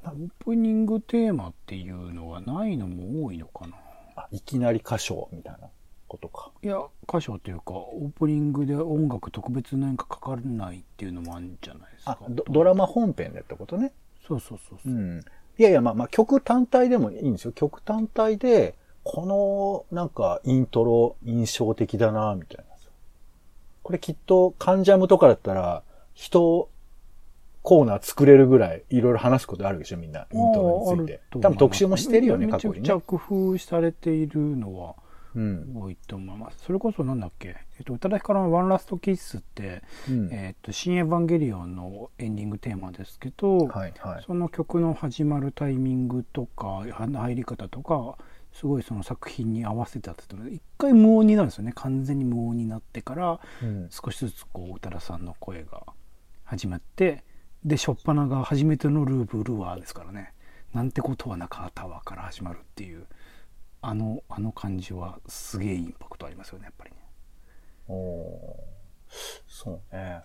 [0.04, 3.76] オープニングテーマっていうのがないのも多いのかな。
[4.16, 5.68] あ、いきなり歌唱みたいな
[6.10, 6.50] ことか。
[6.62, 13.92] いや、歌唱というか、オープニングで音楽特別なんかかからないっていうのもあるんじゃないですかあ。、ドドラマ本編でってことね。
[14.26, 14.94] そうそうそうそうう。
[14.96, 15.20] ん。
[15.58, 17.52] いやいや、まあまあ曲単体でもいいんですよ。
[17.52, 22.64] 曲単体で、この、なんか、イントロ印象的だな、みたいな。
[23.82, 26.68] これきっと、カンジャムとかだったら、人、
[27.62, 30.26] コーナー作れるぐらい、いろいろ話すことあるでしょ、みんな。
[30.32, 31.20] イントロについて。
[31.30, 33.18] 多分特集もしてるよね、過去にねめちゃくちゃ。
[33.18, 34.96] 工夫されているのは
[35.34, 35.72] うん。
[35.74, 36.64] 多いと思います。
[36.64, 40.32] それこそなんだっけ、えっと、宇多田ヒカルのワンラストキッスって、うん。
[40.32, 44.24] えっと、新エヴァンゲリオンのエンディングテーマですけど、はい、はい。
[44.26, 48.16] その曲の始まるタイミングとか入り方とか
[48.52, 53.88] すごいその作品に合わせてやって一回無音になるんですよね完全に無音になってからうん。
[53.90, 55.84] 少しずつこう宇多田さんの声が
[56.44, 57.24] 始まって
[57.64, 60.32] で初っ端が初めてのルーブルワーですからね
[60.72, 63.06] なんてことはなかったわから始まるっていう
[63.82, 66.96] あのあの感じはすげえインパクトありますよねやっぱりね
[67.88, 68.70] おー
[69.48, 70.20] そうね。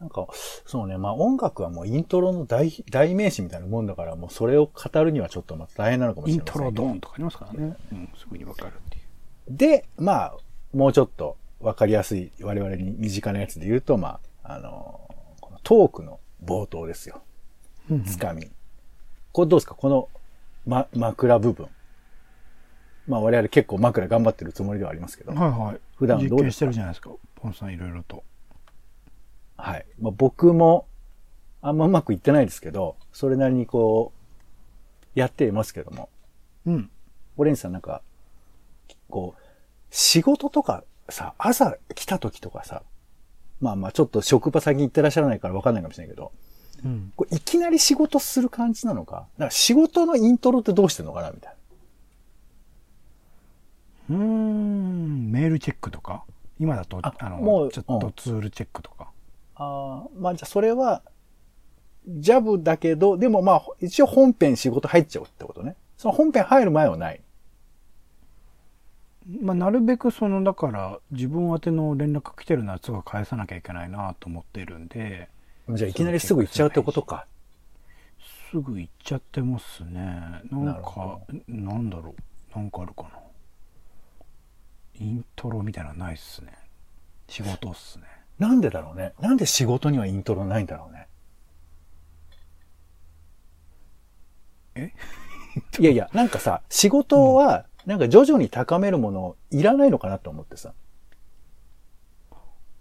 [0.00, 0.26] なんか、
[0.66, 0.98] そうね。
[0.98, 6.76] まあ音楽はもうイントロの代代名詞みたいなもんだから、もうそれを語るにはちょっとまた大変なのかもしインれませんけど。
[6.76, 10.36] トロドーンとかありますからね、うん、すぐにわかるっていうで、まあ、
[10.72, 17.22] もうちょっとわかりやすい我々に身近なやつで言うと、まあ、あのーこのトークの冒頭ですよ。
[18.06, 18.50] つかみ。
[19.32, 19.74] これどうですか？
[19.74, 20.08] この、
[20.66, 21.68] ま、枕部分。
[23.06, 25.32] まあ我々結構枕頑張ってるつもりではありますけど。
[25.32, 25.80] はいはい。
[25.96, 27.10] 普段どう実験してるじゃないですか？
[27.36, 28.24] ポンさんいろいろと。
[29.56, 29.86] はい。
[30.00, 30.86] まあ、僕も、
[31.62, 34.12] あんまうまくいってないですけど、それなりにこ
[35.16, 36.08] う、やっていますけども。
[36.66, 36.90] うん。
[37.36, 38.02] オレンジさんなんか、
[39.08, 39.42] こう、
[39.90, 42.82] 仕事とかさ、朝来た時とかさ、
[43.60, 46.32] まあまあちょっと職場先行ってらっしゃらないからわかんないかもしれないけど、
[46.84, 47.12] うん。
[47.14, 51.30] こういきなり仕事する感じなのか、なんか仕事のイントロってどうしてんのかな？
[51.30, 51.56] みたいな。
[54.10, 55.30] うーん。
[55.30, 56.24] メールチェックとか？
[56.58, 59.10] 今だと、ああの、もうちょっとツールチェックとか？
[59.56, 61.02] ああ、まあじゃあそれは、
[62.06, 65.76] ジャブだけど、でもまあ一応本編仕事入っちゃうってことね。
[65.96, 67.20] その本編入る前はない。
[69.40, 75.30] まあ、なるべくその、だから、自分宛ての連絡来てるのはすぐ返さなきゃいけないなと思ってるんで、
[75.70, 77.26] じゃあいきなりすぐ行っちゃうってことか。
[78.50, 80.42] すぐ行っちゃってますね。
[80.50, 82.14] なんかほ、なんだろ
[82.54, 82.58] う。
[82.58, 83.08] なんかあるかな。
[85.00, 86.52] イントロみたいなのないっすね。
[87.28, 88.04] 仕事っすね。
[88.38, 89.12] なんでだろうね。
[89.20, 91.08] なんで仕事にはイントロないんだろうね。
[94.74, 94.92] え？
[95.78, 100.72] いやいや、なんかさ、仕事は、なんか徐々に高めるものいらないのかなと思ってさ。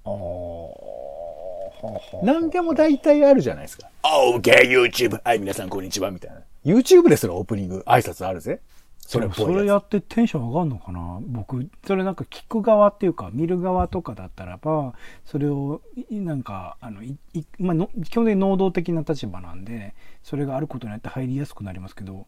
[0.05, 0.11] ああ。
[0.11, 3.89] はあ何でも大体あるじゃないですか。
[4.03, 5.21] OK, YouTube!
[5.23, 6.41] はい、皆さんこんにちは、みたいな。
[6.65, 8.61] YouTube ですらオープニング挨拶あるぜ。
[9.05, 11.19] それそれやってテンション上がるのかな？
[11.21, 14.93] 僕それなんか聞く側っていうか見る側とかだったらば
[15.25, 22.25] それをいなんかあのいいまあの基本的に能動的な立場なんでそれがあることによって入りやすくなりますけど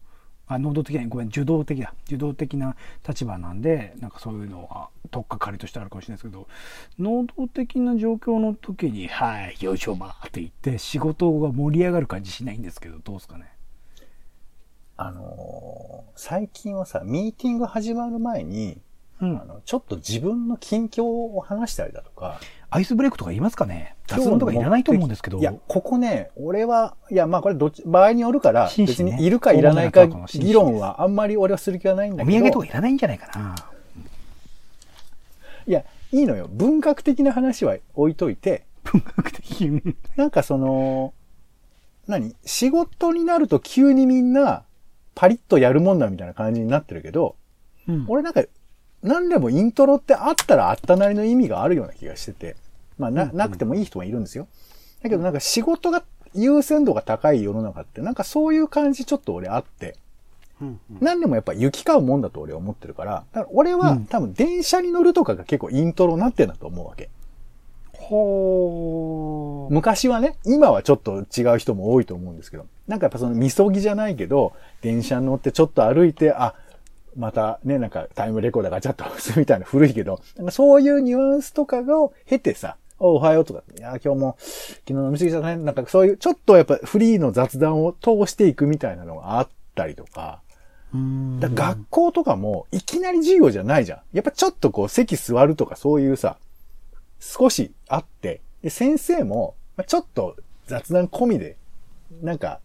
[0.48, 1.92] あ能動的なごめん受動的だ。
[2.06, 2.76] 受動的な
[3.08, 6.46] 立場なんでなんかそういうのは取っかかりとしてあるかもしれないですけど
[7.00, 13.46] 能動的な状況の時に「はいよいしょま」って言って仕事が盛り上がる感じしないんですけどどうですかね？
[14.96, 18.78] あのー最近はさ、ミーティング始まる前に、
[19.20, 25.38] うんあの、ちょっと自分の近況を話したりだとか、アイスブレイクとか言いますかね雑談とかいらないと思うんですけど。
[25.38, 32.36] いや、ここね、俺は、いや、まあこれどっち、場合によるから、別にいるかいらないか議論はあんまり俺はする気はないんだけど。
[32.36, 33.54] お土産とかいらないんじゃないかな。
[35.66, 36.48] いや、いいのよ。
[36.50, 39.82] 文学的な話は置いといて、文学的に。
[40.16, 41.12] なんかその、
[42.06, 42.34] 何？
[42.44, 44.62] 仕事になると急にみんな、
[45.16, 47.34] パリッとやるもんだみたいな感じになってるけど、
[47.88, 48.04] うん。
[48.06, 48.44] 俺なんか、
[49.02, 52.54] 何でもイントロってあったらあったなりの意味があるような気がしてて、
[52.98, 54.46] まあな、なくてもいい人もいるんですよ。
[55.02, 59.96] だけどなんか仕事が優先度が高い世の中って、なんかそういう感じちょっと俺あって、
[60.60, 60.80] うん。
[61.00, 64.04] 何でもやっぱ行き交うもんだと俺は思ってるから、だから俺は、うん。
[64.04, 67.08] 多分電車に乗るとかが結構イントロになってんだと思うわけ。
[67.94, 69.74] ほー。
[69.74, 76.54] 昔はね、今はちょっと違う人も多いと思うんですけど、なんかやっぱそのみそぎじゃないけど、電車に乗ってちょっと歩いて、あ、
[77.16, 85.56] またね、なんかタイムレコーダーガチャッと押すみたいな古いけど、なんかそういうニュアンスとかを経てさ、おおはようとか、いや、今日も昨日飲み過ぎちゃったね。
[85.56, 90.40] なんかそういう、ちょっとやっぱフリーの雑談を通していくみたいなのがあったりとか、
[90.94, 94.00] うんだ学校とかもいきなり授業じゃないじゃん。
[94.12, 96.38] やっぱちょっとこう席座るとかそういうさ、
[97.18, 101.56] 少しあって、で、先生も、まあちょっと雑談込みで、
[102.22, 102.60] なんか、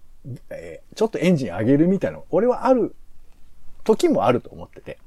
[0.49, 2.95] えーちょっとエンジン上げるみたいなの、俺はある
[3.83, 4.99] 時もあると思ってて。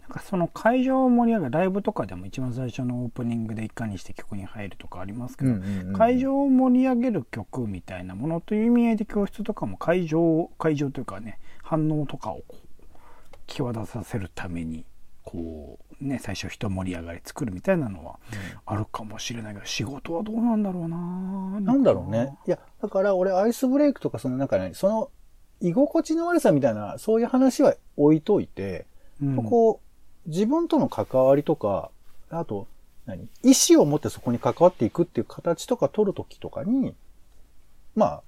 [0.00, 5.52] なんかその会場を盛り上げるライブとかでも一番最初のオープニングでいかにして曲に入るとかありますけど、
[5.96, 12.42] 会場を盛り上げる曲みたいなものという意味合いで教室とかも会場会場というかね反応とかを
[13.46, 14.84] 際立たせるために
[15.24, 18.18] こうね最初人盛り上がり作るみたいなのは
[18.66, 20.96] あるかもしれないけど仕事はどうなんだろうな
[21.60, 22.36] なんだろうね。
[22.46, 25.10] いや、だから俺アイスブレイクとかそのなんかね、その
[25.60, 28.86] 居心地の悪さみたいな、そういう話は置いといて、
[29.22, 29.80] うんこ
[30.26, 31.90] う、自分との関わりとか、
[32.28, 32.66] あと、
[33.06, 33.28] 何？
[33.42, 36.94] 意思を持ってそこに関わっていくっていう形とか取るときとかに、
[37.94, 38.22] まあ、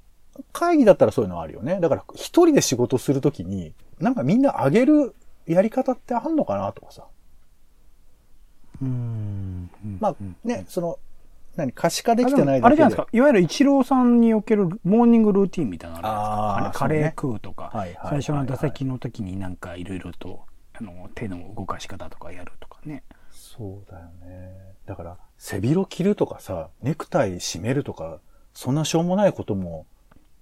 [0.52, 1.80] 会議だったらそういうのあるよね。
[1.80, 5.14] だから一人で仕事するときに、なんかみんな上げる
[5.46, 7.04] やり方ってあんのかなとかさ。
[8.82, 10.98] うんうんまあうんね、その、
[11.56, 12.66] 何可視化であきてないだけで。
[12.66, 13.08] あれじゃないですか。
[13.12, 16.78] いわゆるイチローさんにおけるモーニングルーティンみたいなのあるじゃないですか。
[16.80, 17.72] カレー食うとか、
[18.04, 23.02] 最初の打席の時になんかいろいろとあの手の動かし方とかやるとかね。
[23.30, 24.54] そうだよね。
[24.84, 28.20] だから、背広着るとかさ、ネクタイ締めるとか、
[28.52, 29.86] そんなしょうもないことも、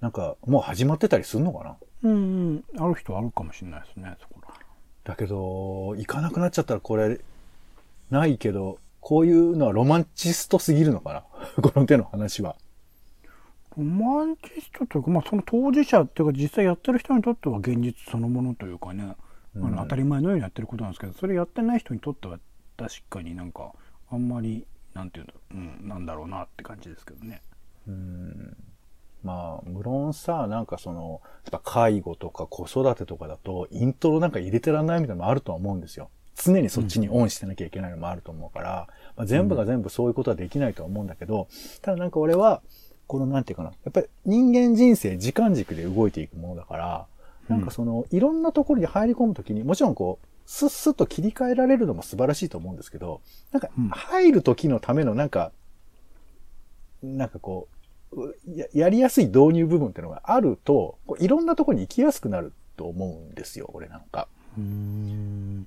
[0.01, 1.77] なんか、もう始まってたりするのかな。
[2.03, 2.17] うんう
[2.55, 2.65] ん。
[2.79, 4.44] ある人はあるかもしれないですねそこら
[5.05, 7.21] だけど、行かなくなっちゃったらこれ、
[8.11, 11.25] ないけど、こういうのはロマンチストすぎるのかな？
[11.63, 12.57] この手の話は。
[13.77, 19.15] ロマンチストというか、まあ、その当事者っていうか実際やってる人にとっては現実そのものというかね、
[19.57, 22.39] あの当たり前のようにやってることなんですけどそれやってない人にとっては
[22.77, 23.73] 確かになんか
[24.11, 27.43] あんまりなんていうんだ,、うん、なんだろうなって感じですけどね。
[27.87, 28.57] うん
[29.25, 36.11] まあ、無論さ、なんかその、やっぱ介護とか子育てとかだと、イントロなんか入れてらんないみたいなのもあるとは思うんですよ。
[36.37, 41.49] 常にそっちにオンしてなきゃいけないのもあると思うから、まあ、全部が全部そういうことはできないとは思うんだけど、
[41.81, 42.63] ただなんか俺は、
[43.07, 47.07] このなんていうかな、やっぱり人間人生時間軸で動いていくものだから、
[47.49, 53.21] なんかその、いろんなところに入り込むときに、もちろんこう、スッスッと切り替えられるのも素晴らしいと思うんですけど、
[53.53, 55.53] なんかうん入る時のためのなんか、
[57.03, 57.74] なんかこう、う
[58.47, 64.29] ややりやすい導入部分っていうのがあると、こういろんなところに行きやすくなると思うんですよ、俺なんか。
[64.57, 65.67] うん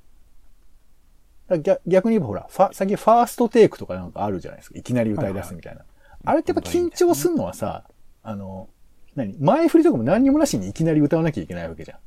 [1.50, 4.80] 逆逆に言えばほら、ファ、先ファーストテイクとかなんかあるじゃないですか。
[4.80, 5.82] いきなり歌い出すみたいな。
[6.26, 7.86] あれってやっぱ緊張するのはさ、
[8.24, 8.68] あの、
[9.16, 9.38] 何？
[9.40, 12.00] 前振りとかも何にもなしにいきなり歌わなきゃいけないわけじゃ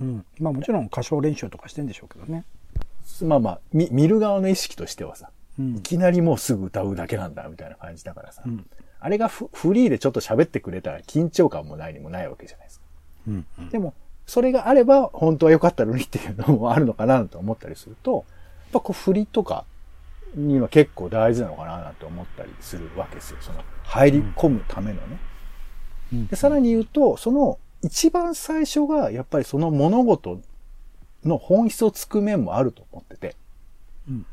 [0.00, 2.44] うん、まあもちろん歌唱練習とかしてんでしょうけどね。
[3.22, 3.24] ん。
[3.28, 8.66] まあまあ、見見る側の意識としてはさ、うんいきなりもうすぐ歌うだけなんだみたいな感じだからさ、うん
[9.00, 12.84] あれがフフリーでちょっと喋ってくれたら緊張感もないにもないわけじゃないですか。
[13.28, 13.94] うんうんでも、
[14.26, 18.24] それがあれば本当は良かったのにっていうのもあるのかなと思ったりすると、やっ
[18.72, 19.64] ぱこう振りとか
[20.34, 23.38] には結構大事なのかななんて思ったりするわけですよ。
[23.40, 25.18] その入り込むためのね。
[26.12, 30.40] うんで、さらに言うと、その一番最初がやっぱりその物事
[31.24, 33.36] の本質をつく面もあると思ってて。
[34.08, 34.26] うん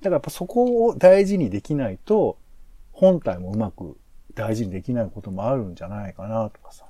[0.00, 2.38] だからやっぱそこを大事にできないと、
[3.00, 3.96] 本体もうまく
[4.34, 6.84] 大事にできないこともあるんじゃないかなとかさ、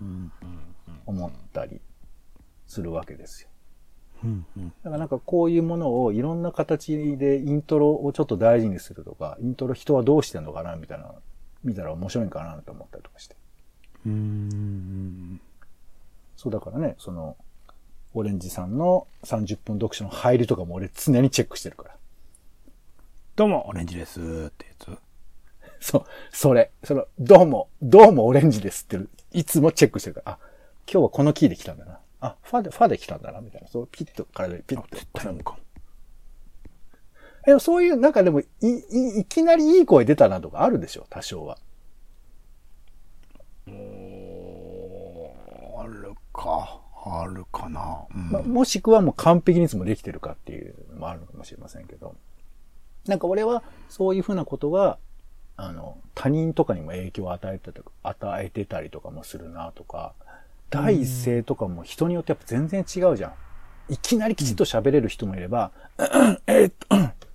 [0.00, 0.32] うん
[1.04, 1.80] 思ったり
[2.68, 3.48] するわけですよ。
[4.22, 11.12] うんうんだからなんかこういうものをいろんな形でイントロをちょっと大事にするとか、イントロ人はどうしてんのかなみたいな、
[11.64, 13.34] 見たら面白いんかなと思ったりとかして。
[14.06, 15.40] うんうん
[16.36, 17.36] そうだからね、その、
[18.14, 21.96] オレンジさんの30分読書の入りとかも俺常にチェックしてるから。
[23.38, 24.90] どうもオレンジですってやつ。
[25.78, 28.98] そう、それ、その、どうも、どうもオレンジですって、
[29.30, 30.38] いつもチェックしてるから、あ、
[30.92, 32.00] 今日はこのキーで来たんだな。
[32.20, 33.68] あ、ファで、ファで来たんだな、みたいな。
[33.68, 34.88] そう、ピッと体でピッと。
[34.90, 35.56] 絶対音感。
[37.46, 41.58] え、そういう、なんかでも、い、い、いきなりいい声出たなとかあるでしょ、多少は。
[43.68, 43.70] あ
[45.86, 46.80] るか。
[47.04, 48.04] あるかな。
[48.12, 52.16] うんまあ、もしくはもう完璧にいつもできてるかっていうのもあるのかもしれませんけど。
[53.08, 54.98] なんか俺はそういうふうなことが、
[55.56, 60.14] あの、他人とかにも影響を与えてた、与えてたりとかもするなとか、
[60.70, 63.32] 第一声とかも人によってやっぱ全然違うじゃん。
[63.88, 65.72] いきなりきちっと喋れる人もいれば、
[66.46, 66.86] えーっと、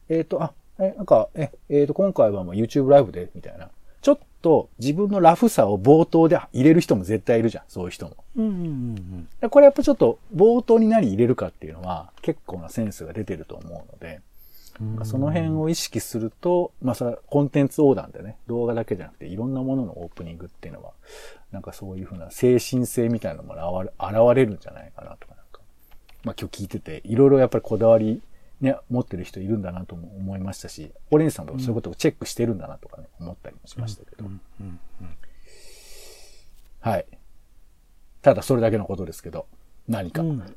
[0.09, 3.69] えーっと、あ、え、なんか、え、えーっと、今回はもう YouTube ライブで、みたいな。
[4.01, 7.63] ちょっと自分のラフさを冒頭で入れる人も絶対いるじゃん。
[7.69, 8.17] そういう人も。
[8.35, 14.23] うんうんうんこれやっぱちょっと冒頭に何入れるかっていうのは結構なセンスが出てると思うので、うん。
[15.03, 20.93] その辺を意識すると、まあそれはコンテンツ横断でね、動画だけじゃなくていろんなもののオープニングっていうのは、
[21.51, 25.61] なんかそういうふうな精神性みたいなのも現れ現れるんじゃないかなとかなんか。
[26.23, 28.21] まあ今日聞いてて、いろいろやっぱりこだわり
[28.61, 34.25] ね、持ってる人いるんだなとも思いましたし、オレンジさんとかそういうことをチェックしてるんだなとかね、思ったりもしましたけど。
[36.79, 37.05] はい。
[38.21, 39.47] ただそれだけのことですけど、
[39.87, 40.21] 何か。
[40.21, 40.55] うん、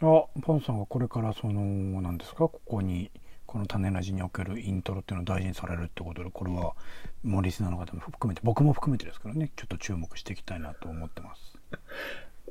[0.00, 2.48] あパンさんがこれからその何ですか？
[2.48, 3.10] ここに
[3.46, 6.74] この種ラジにおけるイントロっていうのを大事にされるってことでこれは
[7.22, 11.40] もうリスナーの方も含めて僕も含めてですからねちょっと注目していきたいなと思ってます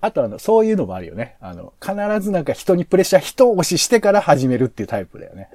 [0.02, 1.38] あとあの、そういうのもあるよね。
[1.40, 5.50] あの、必ずなんか人にプレッシャー、人押ししてから始めるっていうタイプだよね。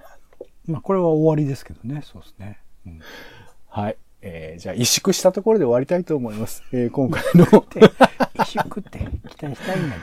[0.67, 3.01] まあこれは終わりですけどねそうですね、うん、
[3.69, 3.97] はい。
[4.23, 6.63] えー、じゃあ、萎縮したところで終わりたいと思います。
[6.73, 7.93] えー、今回の、で
[8.43, 8.99] 一食って
[9.37, 10.03] 期待したいんだね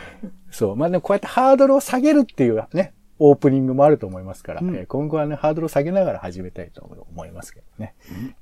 [0.55, 0.75] そう。
[0.77, 7.93] まあ、でもこうやってハードルを下げるっていうね、オープニングもあると思いますから、うんえー今後はね、ハードルを下げながら始めたいと思いますけどね。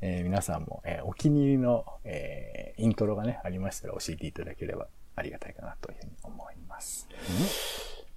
[0.02, 7.08] えー皆さんも、えーお気に入りの、えーイントロがね、ありましたら教えていただければありがたいかなというふうに思います。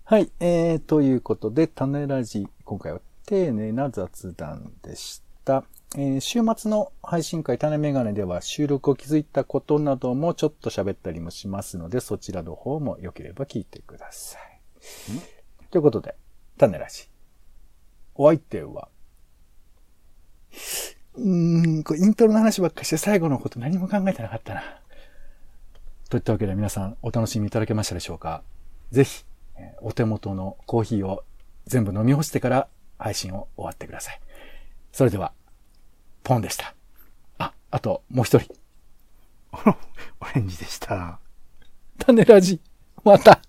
[0.05, 0.31] はい。
[0.41, 5.65] えー、ということで、種ラジ、今回は丁寧な雑談でした。
[5.95, 14.61] えー週末の配信会種メガネでは収録を気づいたことなどもちょっと喋ったりもしますので、そちらの方も良ければ聞いてください。
[15.71, 16.17] ということで、
[16.59, 17.09] 種ラジ。
[18.15, 18.89] お相手は、
[21.15, 24.63] うーん、これイントロの話ばっかして最後のこと何も考えてなかったな。
[26.09, 28.43] といったわけで皆さんお楽しみいただけましたでしょうか
[28.91, 29.25] ぜひ、
[29.81, 31.25] お手元のコーヒーを
[31.67, 32.69] 全部飲み干してから
[32.99, 34.21] 配信を終わってください。
[34.93, 35.33] それでは、
[36.27, 36.75] ポンでした。
[37.39, 38.53] あ、あと、もう一人。
[39.55, 39.77] オ
[40.35, 41.21] レンジでした。
[41.99, 42.61] 種ラジ。
[43.05, 43.41] また。